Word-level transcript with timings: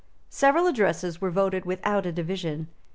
Several 0.31 0.65
addresses 0.65 1.21
were 1.21 1.29
voted 1.29 1.63
without 1.63 2.07
a 2.07 2.11
division. 2.11 2.69